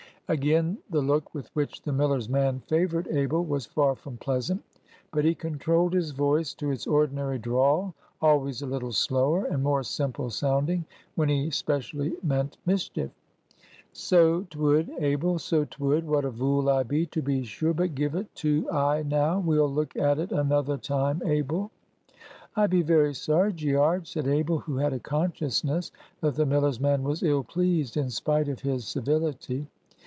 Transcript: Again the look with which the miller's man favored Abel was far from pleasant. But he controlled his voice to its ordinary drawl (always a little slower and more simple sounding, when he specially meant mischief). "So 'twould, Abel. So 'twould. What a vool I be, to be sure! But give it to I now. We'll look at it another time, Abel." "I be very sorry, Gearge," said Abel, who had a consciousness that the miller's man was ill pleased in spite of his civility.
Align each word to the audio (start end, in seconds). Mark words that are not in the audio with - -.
Again 0.27 0.77
the 0.89 1.01
look 1.01 1.33
with 1.33 1.49
which 1.53 1.81
the 1.81 1.91
miller's 1.91 2.29
man 2.29 2.61
favored 2.61 3.05
Abel 3.09 3.43
was 3.43 3.65
far 3.65 3.95
from 3.97 4.15
pleasant. 4.15 4.63
But 5.11 5.25
he 5.25 5.35
controlled 5.35 5.91
his 5.91 6.11
voice 6.11 6.53
to 6.53 6.71
its 6.71 6.87
ordinary 6.87 7.37
drawl 7.37 7.95
(always 8.21 8.61
a 8.61 8.65
little 8.65 8.93
slower 8.93 9.43
and 9.43 9.61
more 9.61 9.83
simple 9.83 10.29
sounding, 10.29 10.85
when 11.15 11.27
he 11.27 11.49
specially 11.51 12.13
meant 12.23 12.55
mischief). 12.65 13.11
"So 13.91 14.43
'twould, 14.49 14.89
Abel. 14.99 15.37
So 15.37 15.65
'twould. 15.65 16.05
What 16.07 16.23
a 16.23 16.29
vool 16.31 16.69
I 16.69 16.83
be, 16.83 17.07
to 17.07 17.21
be 17.21 17.43
sure! 17.43 17.73
But 17.73 17.93
give 17.93 18.15
it 18.15 18.33
to 18.35 18.71
I 18.71 19.03
now. 19.03 19.37
We'll 19.41 19.69
look 19.69 19.97
at 19.97 20.17
it 20.17 20.31
another 20.31 20.77
time, 20.77 21.21
Abel." 21.25 21.71
"I 22.55 22.67
be 22.67 22.83
very 22.83 23.13
sorry, 23.13 23.51
Gearge," 23.51 24.07
said 24.07 24.29
Abel, 24.29 24.59
who 24.59 24.77
had 24.77 24.93
a 24.93 24.99
consciousness 24.99 25.91
that 26.21 26.35
the 26.35 26.45
miller's 26.45 26.79
man 26.79 27.03
was 27.03 27.21
ill 27.21 27.43
pleased 27.43 27.97
in 27.97 28.09
spite 28.09 28.47
of 28.47 28.61
his 28.61 28.85
civility. 28.87 29.67